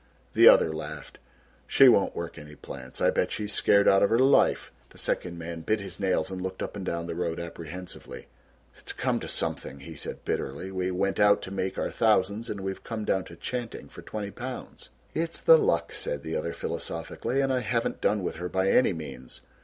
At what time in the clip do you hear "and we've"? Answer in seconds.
12.49-12.83